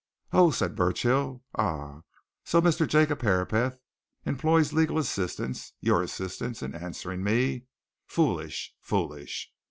[0.33, 1.43] "Oh!" said Burchill.
[1.53, 2.01] "Ah!
[2.43, 2.87] So Mr.
[2.87, 3.77] Jacob Herapath
[4.25, 7.65] employs legal assistance your assistance in answering me?
[8.07, 9.51] Foolish foolish!